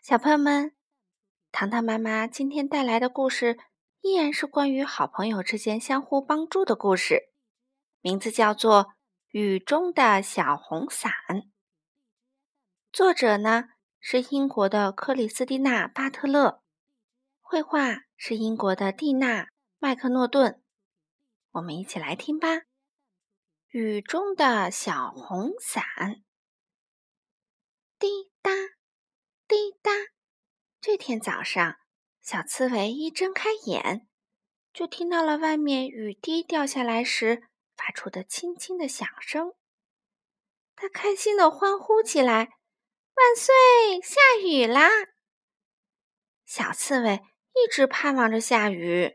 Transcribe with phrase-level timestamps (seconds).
[0.00, 0.74] 小朋友们，
[1.50, 3.58] 糖糖妈妈今天带来的故事
[4.00, 7.30] 依然是关于好朋友之间相互帮助的故事，
[8.00, 8.84] 名字叫做
[9.30, 11.12] 《雨中的小红伞》。
[12.90, 13.64] 作者呢
[13.98, 16.62] 是英国的克里斯蒂娜·巴特勒，
[17.40, 19.42] 绘画是英国的蒂娜·
[19.78, 20.62] 麦克诺顿。
[21.50, 22.48] 我们一起来听吧，
[23.70, 25.84] 《雨中的小红伞》。
[27.98, 28.77] 滴答。
[29.48, 29.90] 滴答！
[30.78, 31.78] 这天早上，
[32.20, 34.06] 小刺猬一睁开眼，
[34.74, 39.54] 就听到了外面雨滴掉下来时发出的轻轻的响声。
[40.76, 42.50] 它开心的欢呼起来
[43.16, 44.02] ：“万岁！
[44.02, 44.90] 下雨啦！”
[46.44, 47.22] 小刺猬
[47.54, 49.14] 一直盼望着下雨，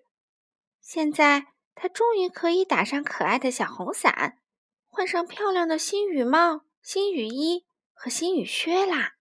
[0.82, 4.40] 现在它终于可以打上可爱的小红伞，
[4.88, 9.14] 换上漂亮的新雨帽、新雨衣和新雨靴啦！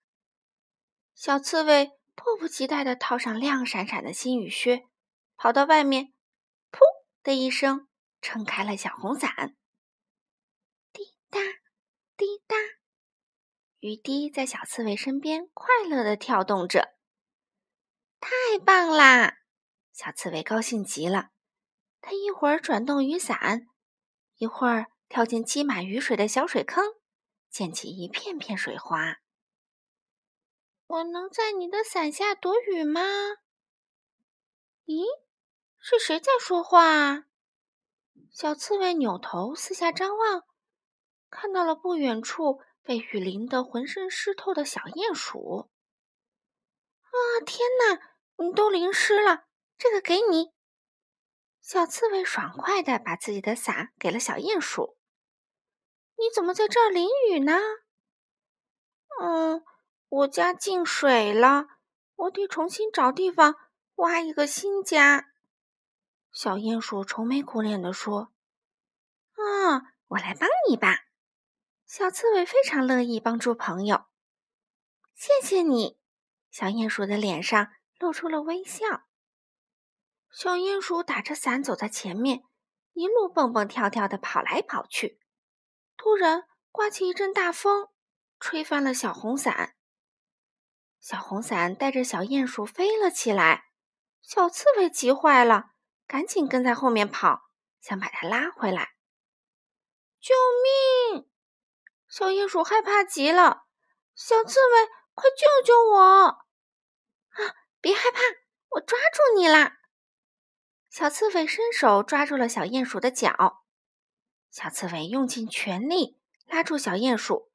[1.15, 4.87] 小刺猬迫不及待地套上亮闪闪的新雨靴，
[5.37, 6.13] 跑到外面，
[6.71, 6.81] 噗
[7.23, 7.89] 的一声
[8.21, 9.57] 撑开了小红伞。
[10.93, 11.39] 滴答，
[12.17, 12.57] 滴答，
[13.81, 16.95] 雨滴在小刺猬身边快乐地跳动着。
[18.21, 19.39] 太棒啦！
[19.93, 21.31] 小刺猬高兴极了。
[22.01, 23.69] 它一会儿转动雨伞，
[24.37, 26.85] 一会儿跳进积满雨水的小水坑，
[27.49, 29.19] 溅起一片片水花。
[30.93, 33.01] 我能在你的伞下躲雨吗？
[34.85, 35.07] 咦，
[35.79, 37.25] 是谁在说话？
[38.31, 40.45] 小刺猬扭头四下张望，
[41.31, 45.71] 看到了不远处被雨淋得浑身湿透的小鼹鼠。
[47.01, 48.13] 啊，天哪！
[48.37, 49.47] 你都淋湿了，
[49.79, 50.53] 这个给你。
[51.63, 54.99] 小刺猬爽快地把自己的伞给了小鼹鼠。
[56.19, 57.59] 你怎么在这儿淋雨呢？
[59.23, 59.65] 嗯。
[60.13, 61.69] 我家进水了，
[62.17, 63.57] 我得重新找地方
[63.95, 65.33] 挖一个新家。
[66.31, 68.31] 小鼹鼠愁眉苦脸地说
[69.33, 71.07] ：“啊，我来帮你吧。”
[71.89, 74.05] 小刺猬非常乐意帮助朋友。
[75.15, 75.99] 谢谢你，
[76.51, 79.05] 小鼹鼠的脸上露出了微笑。
[80.31, 82.45] 小鼹鼠打着伞走在前面，
[82.93, 85.19] 一路蹦蹦跳跳的跑来跑去。
[85.97, 87.89] 突然，刮起一阵大风，
[88.39, 89.75] 吹翻了小红伞。
[91.03, 93.65] 小红伞带着小鼹鼠飞了起来，
[94.23, 95.73] 小刺猬急坏了，
[96.07, 97.41] 赶紧跟在后面跑，
[97.81, 98.91] 想把它拉回来。
[100.21, 100.33] 救
[101.13, 101.29] 命！
[102.09, 103.65] 小鼹鼠害怕极了，
[104.15, 106.01] 小刺猬，快救救我！
[106.21, 106.47] 啊，
[107.81, 108.21] 别害怕，
[108.69, 109.79] 我抓住你啦！
[110.89, 113.65] 小刺猬伸手抓住了小鼹鼠的脚，
[114.53, 117.51] 小刺猬用尽全力拉住小鼹鼠，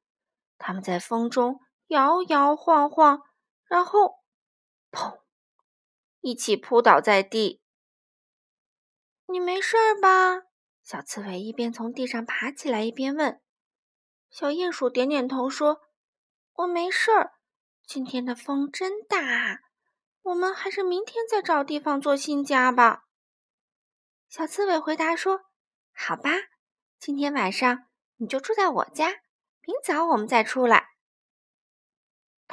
[0.58, 3.22] 他们在风中摇摇晃晃。
[3.68, 4.24] 然后，
[4.92, 5.20] 砰！
[6.22, 7.62] 一起扑倒在地。
[9.28, 10.48] 你没事儿吧？
[10.82, 13.42] 小刺猬一边从地上爬起来，一边问。
[14.30, 15.82] 小鼹鼠点点头说
[16.56, 17.34] ：“我没事儿。
[17.86, 19.60] 今天的风真大，
[20.22, 23.04] 我们还是明天再找地方做新家吧。”
[24.30, 25.42] 小刺猬回答说
[25.94, 26.32] ：“好吧，
[27.00, 29.08] 今天晚上你就住在我家，
[29.62, 30.92] 明早我们再出来。”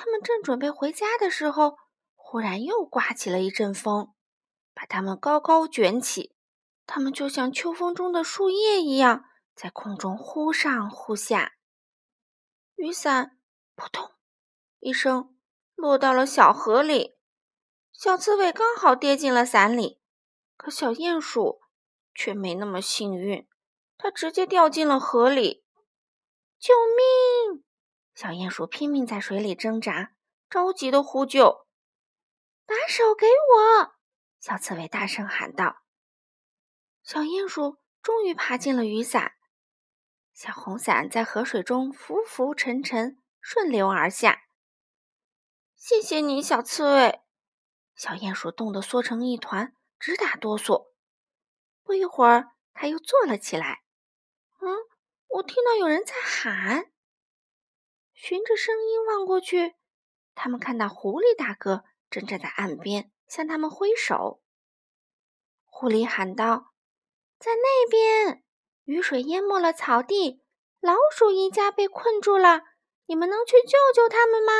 [0.05, 1.79] 他们正准备回家的时候，
[2.15, 4.13] 忽然又刮起了一阵风，
[4.75, 6.37] 把它们高高卷起。
[6.85, 11.55] 它们就像秋风中的树叶一样，在空中忽上忽下。
[12.75, 13.39] 雨伞
[13.75, 14.13] 扑通
[14.79, 15.35] 一声
[15.75, 17.17] 落到了小河里，
[17.91, 20.03] 小刺猬刚好跌进了伞里，
[20.59, 21.63] 可小鼹鼠
[22.15, 23.49] 却没那么幸运，
[23.97, 25.65] 它直接掉进了河里。
[26.59, 27.65] 救命！
[28.15, 30.13] 小鼹鼠拼命在水里挣扎，
[30.49, 31.67] 着急的呼救
[32.65, 33.95] ：“把手给我！”
[34.39, 35.83] 小刺猬大声喊道。
[37.03, 39.33] 小鼹鼠终于爬进了雨伞，
[40.33, 44.43] 小红伞在河水中浮浮沉沉，顺流而下。
[45.75, 47.21] 谢谢你，小刺猬。
[47.97, 50.93] 小鼹鼠冻得缩成一团，直打哆嗦。
[51.83, 53.83] 不一会儿，它又坐了起来。
[54.61, 54.77] 嗯，
[55.29, 56.91] 我听到有人在喊。
[58.27, 59.75] 循着声音望过去，
[60.35, 64.41] 他们看到狐狸大哥正站在岸边向他们挥手。
[65.67, 66.73] 狐狸喊道
[67.39, 68.43] ：“在那边，
[68.85, 70.43] 雨水淹没了草地，
[70.81, 72.63] 老鼠一家被困住了，
[73.05, 74.53] 你们能去救救他们吗？”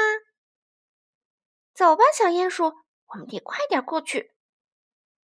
[1.73, 4.35] 走吧，小鼹鼠，我们得快点过去。”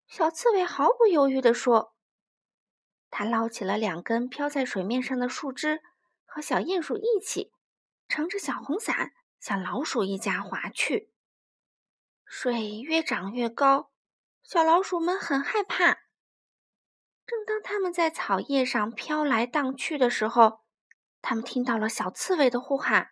[0.07, 1.93] 小刺猬毫不犹豫地说。
[3.09, 5.81] 他捞起了两根飘在水面上的树枝，
[6.23, 7.51] 和小鼹鼠一起。
[8.09, 11.13] 乘着小红伞向老鼠一家划去。
[12.25, 13.91] 水越涨越高，
[14.43, 15.99] 小老鼠们很害怕。
[17.25, 20.61] 正当它们在草叶上飘来荡去的时候，
[21.21, 23.11] 他们听到了小刺猬的呼喊：“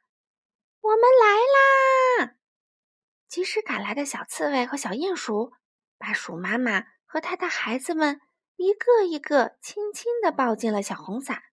[0.82, 2.36] 我们来啦！”
[3.30, 5.54] 及时赶来的小刺猬和小鼹鼠
[5.98, 8.22] 把鼠妈妈和它的孩子们
[8.56, 11.44] 一个一个轻轻地抱进了小红伞。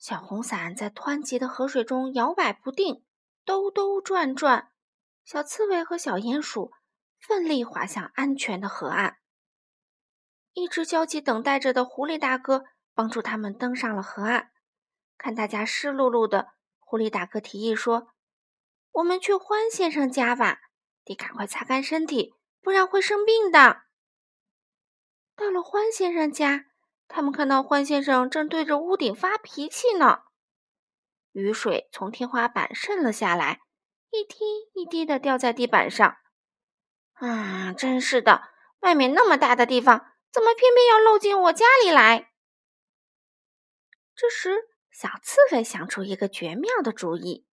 [0.00, 3.04] 小红伞在湍急的河水中摇摆不定，
[3.44, 4.72] 兜兜转转。
[5.26, 6.72] 小刺猬和小鼹鼠
[7.20, 9.18] 奋力滑向安全的河岸。
[10.54, 12.64] 一直焦急等待着的狐狸大哥
[12.94, 14.50] 帮助他们登上了河岸。
[15.18, 18.08] 看大家湿漉漉的，狐狸大哥提议说
[18.92, 20.60] ：“我们去欢先生家吧，
[21.04, 23.82] 得赶快擦干身体，不然会生病的。”
[25.36, 26.69] 到了欢先生家。
[27.12, 30.22] 他们看到欢先生正对着屋顶发脾气呢，
[31.32, 33.60] 雨水从天花板渗了下来，
[34.10, 34.36] 一滴
[34.74, 36.16] 一滴的掉在地板上。
[37.14, 38.48] 啊，真是的！
[38.80, 42.30] 外面那么大的地方，怎么偏偏要漏进我家里来？
[44.14, 47.46] 这时，小刺猬想出一个绝妙的主意。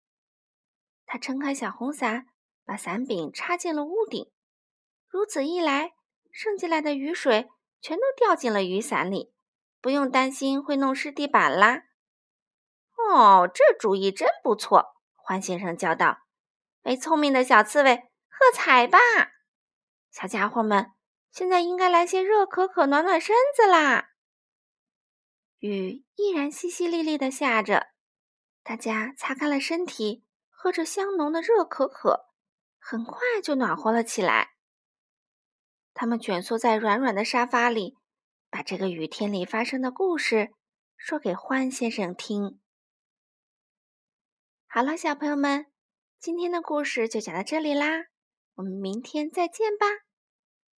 [1.05, 2.27] 他撑开小红伞，
[2.63, 4.31] 把伞柄插进了屋顶。
[5.07, 5.93] 如此一来，
[6.31, 7.49] 渗进来的雨水
[7.81, 9.33] 全都掉进了雨伞里。
[9.87, 11.83] 不用担心会弄湿地板啦！
[12.97, 16.25] 哦，这主意真不错，欢先生叫道
[16.83, 17.95] ：“为聪明的小刺猬
[18.27, 18.99] 喝彩吧，
[20.11, 20.91] 小家伙们！
[21.31, 24.09] 现在应该来些热可可暖暖身子啦。”
[25.59, 27.87] 雨依然淅淅沥沥的下着，
[28.63, 32.25] 大家擦干了身体，喝着香浓的热可可，
[32.77, 34.49] 很快就暖和了起来。
[35.93, 37.97] 他们蜷缩在软软的沙发里。
[38.57, 40.49] 把这个雨天里发生的故事
[40.97, 42.59] 说给欢先生听。
[44.65, 45.67] 好了，小朋友们，
[46.17, 48.07] 今天的故事就讲到这里啦，
[48.55, 50.06] 我们明天再见吧。